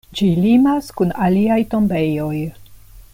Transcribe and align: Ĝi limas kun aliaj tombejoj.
Ĝi 0.19 0.27
limas 0.45 0.87
kun 1.01 1.13
aliaj 1.27 1.59
tombejoj. 1.75 2.37